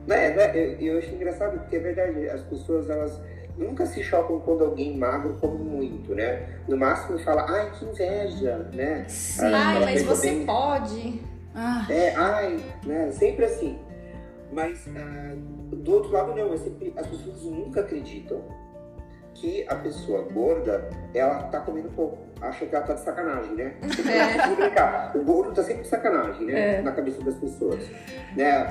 [0.06, 3.20] Né, né, eu, eu acho engraçado porque é verdade, as pessoas elas
[3.56, 6.48] nunca se chocam quando alguém magro come muito, né?
[6.66, 9.04] No máximo fala, ai, que inveja, né?
[9.08, 9.44] Sim.
[9.44, 10.46] Ai, mas você bem...
[10.46, 11.22] pode.
[11.54, 11.86] Ah.
[11.90, 13.10] É, ai, né?
[13.12, 13.78] Sempre assim.
[14.50, 15.34] Mas ah,
[15.72, 18.42] do outro lado não, é sempre, as pessoas nunca acreditam
[19.34, 22.18] que a pessoa gorda, ela tá comendo pouco.
[22.40, 23.74] Acha que ela tá de sacanagem, né?
[23.82, 24.54] É.
[24.56, 25.12] brincar.
[25.14, 26.78] O gordo tá sempre de sacanagem, né?
[26.78, 26.82] É.
[26.82, 27.88] Na cabeça das pessoas.
[28.36, 28.66] Né?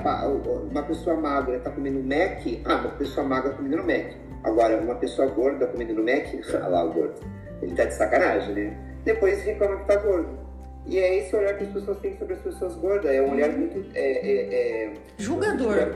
[0.70, 4.12] Uma pessoa magra tá comendo Mac, ah, uma pessoa magra tá comendo Mac.
[4.44, 7.20] Agora, uma pessoa gorda comendo no Mac, olha lá o gordo.
[7.60, 8.76] Ele tá de sacanagem, né?
[9.04, 10.42] Depois reclama que tá gordo.
[10.84, 13.10] E é esse olhar que as pessoas têm sobre as pessoas gordas.
[13.10, 13.84] É um olhar muito.
[13.94, 15.94] É, é, é, Julgador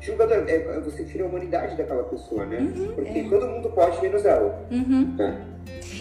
[0.00, 2.58] julgador, é, você tira a humanidade daquela pessoa, né?
[2.58, 3.28] Uhum, Porque é.
[3.28, 4.66] todo mundo pode menos ela.
[4.70, 5.14] Uhum.
[5.16, 5.44] Né?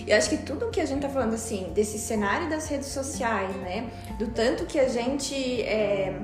[0.08, 3.56] Eu acho que tudo que a gente tá falando, assim, desse cenário das redes sociais,
[3.58, 3.90] né?
[4.18, 6.16] Do tanto que a gente é,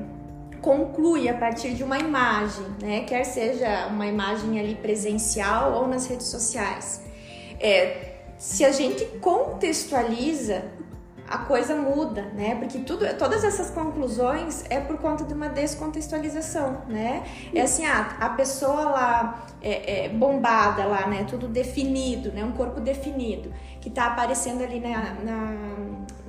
[0.61, 3.01] conclui a partir de uma imagem, né?
[3.01, 7.01] Quer seja uma imagem ali presencial ou nas redes sociais.
[7.59, 10.63] É, se a gente contextualiza
[11.27, 12.55] a coisa muda, né?
[12.55, 17.23] Porque tudo, todas essas conclusões é por conta de uma descontextualização, né?
[17.53, 21.25] É assim, ah, a pessoa lá é, é bombada lá, né?
[21.27, 22.43] Tudo definido, né?
[22.43, 23.51] Um corpo definido
[23.83, 25.55] que tá aparecendo ali na, na,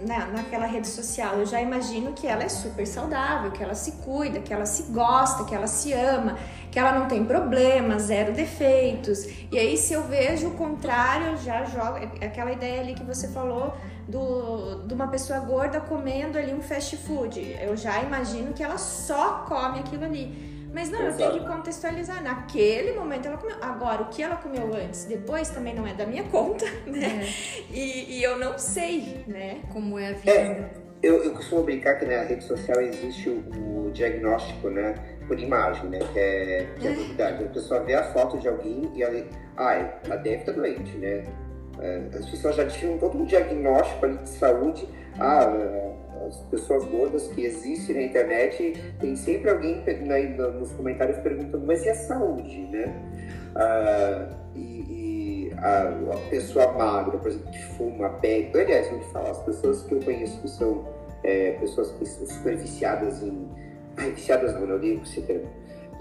[0.05, 1.37] na, naquela rede social.
[1.37, 4.85] Eu já imagino que ela é super saudável, que ela se cuida, que ela se
[4.93, 6.37] gosta, que ela se ama,
[6.71, 9.25] que ela não tem problemas, zero defeitos.
[9.53, 13.05] E aí, se eu vejo o contrário, eu já jogo é aquela ideia ali que
[13.05, 13.73] você falou
[14.09, 17.40] do, de uma pessoa gorda comendo ali um fast food.
[17.61, 20.55] Eu já imagino que ela só come aquilo ali.
[20.75, 21.23] Mas não, Exato.
[21.23, 22.23] eu tenho que contextualizar.
[22.23, 23.57] Naquele momento ela comeu.
[23.63, 27.23] Agora, o que ela comeu antes, depois também não é da minha conta, né?
[27.23, 27.73] É.
[27.73, 29.61] E, e, eu não sei, né?
[29.73, 30.31] Como é a vida.
[30.33, 34.94] É, eu, eu costumo brincar que na rede social existe o, o diagnóstico, né?
[35.29, 36.00] Por imagem, né?
[36.13, 36.94] Que é, que é, é.
[36.96, 37.44] novidade.
[37.44, 39.25] A pessoa vê a foto de alguém e ela.
[39.57, 39.75] Ah,
[40.05, 41.25] ela deve estar doente, né?
[41.81, 44.88] É, as pessoas já tinham todo um diagnóstico ali de saúde.
[45.18, 45.52] Ah,
[46.27, 50.22] as pessoas gordas que existem na internet, tem sempre alguém né,
[50.58, 52.94] nos comentários perguntando, mas e a saúde, né?
[53.54, 58.58] Ah, e, e a, a, pessoa magra, por exemplo, que fuma, bebe.
[58.58, 60.85] Aliás, te falar, as pessoas que eu conheço que são
[61.22, 63.48] é, pessoas que são super viciadas em.
[63.96, 65.48] Ai, viciadas não, eu odeio esse termo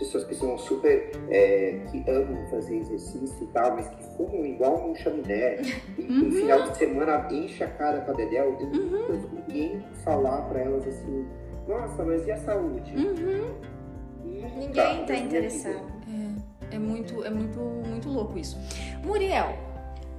[0.04, 1.12] pessoas que são super.
[1.30, 5.62] É, que amam fazer exercício e tal, mas que fumam igual um chaminé.
[5.98, 6.24] E uhum.
[6.24, 8.58] no final de semana enche a cara com a Dedel.
[8.60, 9.30] Eu uhum.
[9.32, 11.26] ninguém falar pra elas assim:
[11.68, 12.94] nossa, mas e a saúde?
[12.96, 13.56] Uhum.
[14.26, 15.94] E, ninguém tá, tá interessado.
[16.72, 18.58] É, é, muito, é muito, muito louco isso.
[19.04, 19.58] Muriel,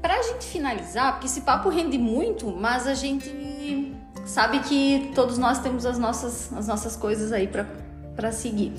[0.01, 5.61] pra gente finalizar, porque esse papo rende muito, mas a gente sabe que todos nós
[5.61, 8.72] temos as nossas, as nossas coisas aí para seguir.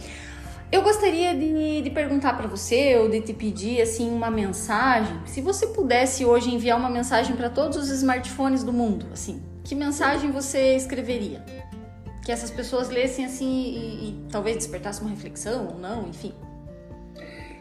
[0.76, 5.18] Eu gostaria de, de perguntar para você ou de te pedir assim uma mensagem.
[5.26, 9.74] Se você pudesse hoje enviar uma mensagem para todos os smartphones do mundo, assim, que
[9.74, 11.42] mensagem você escreveria?
[12.26, 16.34] Que essas pessoas lessem assim e, e talvez despertasse uma reflexão ou não, enfim.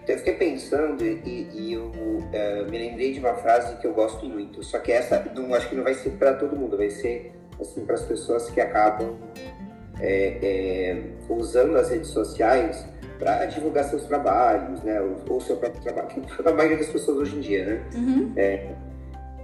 [0.03, 3.95] Então, eu fiquei pensando e, e eu uh, me lembrei de uma frase que eu
[3.95, 4.61] gosto muito.
[4.65, 7.87] Só que essa, não, acho que não vai ser para todo mundo, vai ser assim
[7.87, 9.17] para as pessoas que acabam
[10.01, 15.01] é, é, usando as redes sociais para divulgar seus trabalhos, né?
[15.01, 16.09] Ou, ou seu próprio trabalho,
[16.45, 17.83] a maioria das pessoas hoje em dia, né?
[17.95, 18.33] Uhum.
[18.37, 18.75] É,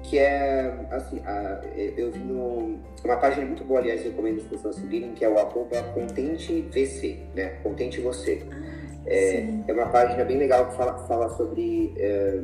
[0.03, 4.77] que é, assim, a, eu vi no, uma página muito boa, aliás, recomendo as pessoas
[4.77, 7.49] seguirem, que é o arroba contentevc, né?
[7.63, 8.43] Contente Você.
[8.51, 12.41] Ah, é, é, uma página bem legal que fala, fala sobre é,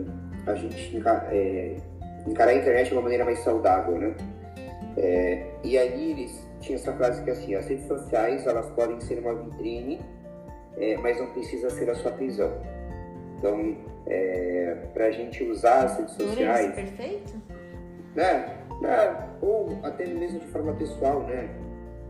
[0.46, 1.76] a gente encar, é,
[2.26, 4.14] encarar a internet de uma maneira mais saudável, né?
[4.96, 9.00] É, e aí eles tinham essa frase que é assim, as redes sociais, elas podem
[9.00, 10.00] ser uma vitrine
[10.76, 12.52] é, mas não precisa ser a sua prisão.
[13.38, 16.74] Então, é, para a gente usar as redes sociais.
[16.74, 17.34] perfeito?
[18.14, 21.48] Né, né, ou até mesmo de forma pessoal, né?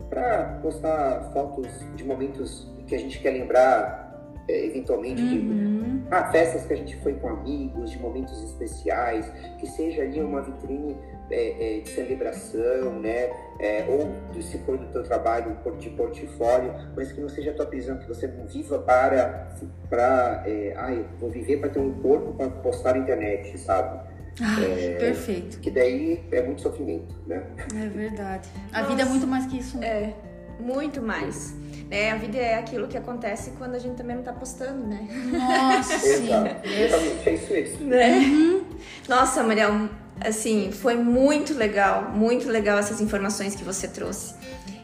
[0.09, 4.07] Para postar fotos de momentos que a gente quer lembrar,
[4.47, 5.97] é, eventualmente, uhum.
[5.99, 10.21] de ah, festas que a gente foi com amigos, de momentos especiais, que seja ali
[10.21, 10.97] uma vitrine
[11.29, 13.29] é, é, de celebração, né?
[13.59, 17.65] É, ou se for do teu trabalho de portfólio, mas que não seja a tua
[17.65, 19.51] prisão, que você não viva para,
[19.89, 24.07] para é, ah, eu vou viver para ter um corpo para postar na internet, sabe?
[24.41, 24.55] Ah,
[24.99, 25.59] perfeito.
[25.59, 27.43] Que daí é muito sofrimento, né?
[27.75, 28.49] É verdade.
[28.71, 29.77] A Nossa, vida é muito mais que isso.
[29.79, 29.87] Né?
[29.87, 30.13] É,
[30.59, 31.55] muito mais.
[31.89, 35.07] É, a vida é aquilo que acontece quando a gente também não tá postando, né?
[35.31, 36.29] Nossa, sim.
[36.63, 37.87] Exatamente, é isso mesmo.
[37.87, 38.17] Né?
[38.19, 38.65] Uhum.
[39.07, 44.35] Nossa, Mariel, assim, foi muito legal, muito legal essas informações que você trouxe.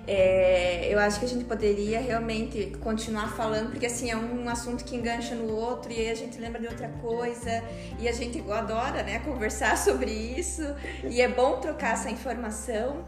[0.06, 4.84] É, eu acho que a gente poderia realmente continuar falando, porque assim é um assunto
[4.84, 7.64] que engancha no outro e a gente lembra de outra coisa
[7.98, 10.62] e a gente adora, né, conversar sobre isso
[11.10, 13.06] e é bom trocar essa informação.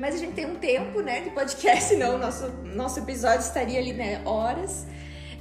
[0.00, 3.92] Mas a gente tem um tempo, né, de podcast, senão nosso nosso episódio estaria ali,
[3.92, 4.86] né, horas.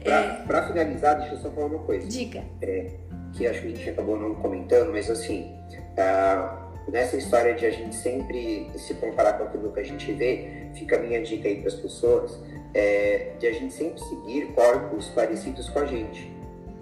[0.03, 0.67] Para é...
[0.67, 2.07] finalizar, deixa eu só falar uma coisa.
[2.07, 2.43] Diga.
[2.61, 2.91] É,
[3.33, 5.55] que acho que a gente acabou não comentando, mas assim,
[5.97, 10.67] ah, nessa história de a gente sempre se comparar com aquilo que a gente vê,
[10.73, 12.39] fica a minha dica aí para as pessoas,
[12.73, 16.31] é, de a gente sempre seguir corpos parecidos com a gente,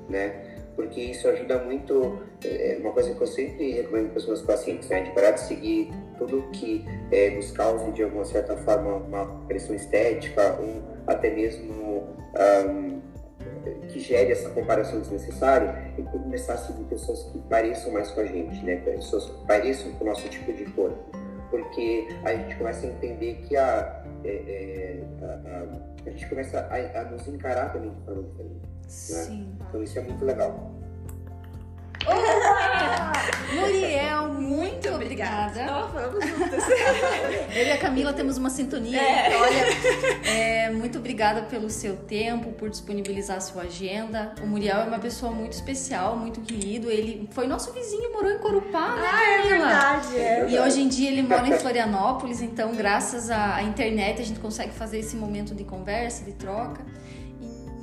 [0.09, 0.51] né?
[0.75, 4.89] Porque isso ajuda muito, é uma coisa que eu sempre recomendo para os meus pacientes,
[4.89, 5.01] né?
[5.01, 9.75] De parar de seguir tudo que é, nos cause de alguma certa forma uma pressão
[9.75, 12.07] estética ou até mesmo
[12.67, 13.01] um,
[13.89, 18.25] que gere essa comparação desnecessária e começar a seguir pessoas que pareçam mais com a
[18.25, 18.77] gente, né?
[18.77, 20.97] Pessoas que pareçam com o nosso tipo de corpo.
[21.49, 26.59] Porque a gente começa a entender que a, é, é, a, a, a, gente começa
[26.59, 28.75] a, a, nos encarar também de forma diferente.
[29.11, 29.47] Né?
[29.69, 30.74] Então isso é muito legal.
[33.55, 35.65] Muriel, muito, obrigada.
[36.21, 36.63] juntas.
[37.55, 39.01] Eu e a Camila temos uma sintonia.
[39.01, 39.37] É.
[39.37, 44.33] Olha, é, muito obrigada pelo seu tempo, por disponibilizar a sua agenda.
[44.41, 46.91] O Muriel é uma pessoa muito especial, muito querido.
[46.91, 50.87] Ele foi nosso vizinho, morou em Corupá, né, ah, é verdade, é E hoje em
[50.87, 55.55] dia ele mora em Florianópolis, então graças à internet a gente consegue fazer esse momento
[55.55, 56.85] de conversa, de troca.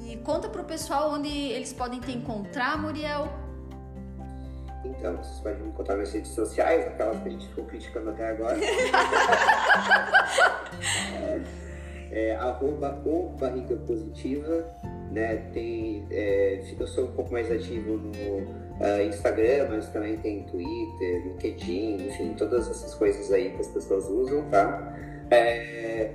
[0.07, 3.42] E conta pro pessoal onde eles podem te encontrar, Muriel.
[4.85, 8.31] Então, vocês podem me encontrar nas redes sociais, aquelas que a gente ficou criticando até
[8.31, 8.59] agora.
[11.15, 11.41] é,
[12.11, 14.67] é, arroba o Barriga Positiva,
[15.11, 15.37] né?
[15.53, 21.23] Tem, é, eu sou um pouco mais ativo no uh, Instagram, mas também tem Twitter,
[21.25, 24.97] LinkedIn, enfim, todas essas coisas aí que as pessoas usam, tá?
[25.31, 26.11] É,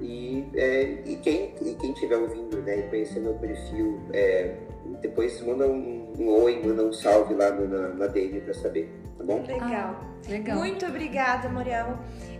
[0.00, 4.54] e, é, e, quem, e quem estiver ouvindo né, e conhecer meu perfil, é,
[5.00, 8.92] depois manda um, um oi, manda um salve lá no, na, na DM para saber.
[9.18, 9.42] tá bom?
[9.46, 9.68] Legal.
[9.70, 10.58] Ah, legal.
[10.58, 11.98] Muito obrigada, Muriel.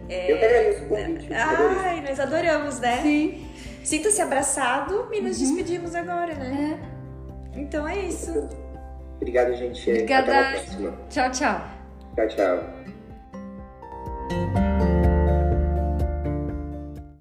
[0.09, 0.33] É...
[0.33, 1.33] Eu que agradeço o convite.
[1.33, 3.03] Ai, nós adoramos, né?
[3.03, 3.47] Sim.
[3.85, 5.57] Sinta-se abraçado e nos uhum.
[5.57, 6.79] despedimos agora, né?
[7.55, 7.61] É.
[7.61, 8.49] Então é isso.
[9.17, 9.91] Obrigado, gente.
[9.91, 10.33] Obrigada.
[10.33, 10.99] Até a próxima.
[11.09, 11.61] Tchau, tchau.
[12.17, 12.83] Tchau, tchau.